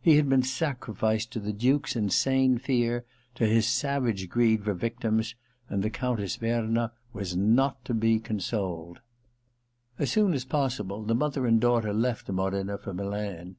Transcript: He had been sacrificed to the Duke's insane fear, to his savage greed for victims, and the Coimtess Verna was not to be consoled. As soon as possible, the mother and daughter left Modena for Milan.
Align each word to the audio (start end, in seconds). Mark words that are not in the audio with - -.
He 0.00 0.16
had 0.16 0.28
been 0.28 0.42
sacrificed 0.42 1.30
to 1.30 1.38
the 1.38 1.52
Duke's 1.52 1.94
insane 1.94 2.58
fear, 2.58 3.04
to 3.36 3.46
his 3.46 3.68
savage 3.68 4.28
greed 4.28 4.64
for 4.64 4.74
victims, 4.74 5.36
and 5.68 5.80
the 5.84 5.90
Coimtess 5.92 6.38
Verna 6.38 6.90
was 7.12 7.36
not 7.36 7.84
to 7.84 7.94
be 7.94 8.18
consoled. 8.18 8.98
As 9.96 10.10
soon 10.10 10.32
as 10.34 10.44
possible, 10.44 11.04
the 11.04 11.14
mother 11.14 11.46
and 11.46 11.60
daughter 11.60 11.92
left 11.94 12.28
Modena 12.28 12.78
for 12.78 12.92
Milan. 12.92 13.54